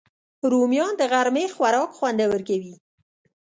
[0.51, 2.73] رومیان د غرمې خوراک خوندور کوي